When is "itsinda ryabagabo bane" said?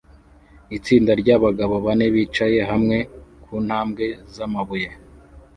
0.77-2.05